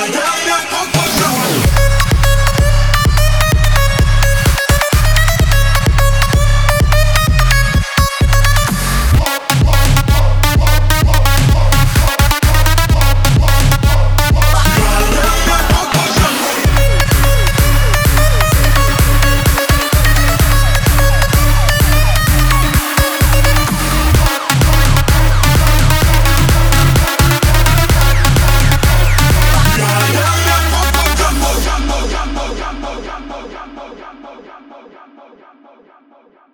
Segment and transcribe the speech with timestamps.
[0.00, 1.07] I am not
[35.86, 36.47] Jumbo, Jumbo,